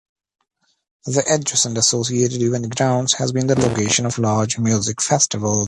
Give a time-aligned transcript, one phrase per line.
[1.05, 5.59] The adjacent associated event grounds has been the location of large music festivals.